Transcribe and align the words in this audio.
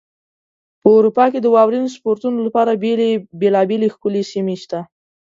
په 0.81 0.89
اروپا 0.97 1.25
کې 1.31 1.39
د 1.41 1.47
واورین 1.55 1.85
سپورتونو 1.95 2.37
لپاره 2.47 2.79
بېلابېلې 3.41 3.87
ښکلې 3.93 4.23
سیمې 4.31 4.55
شته. 4.63 4.79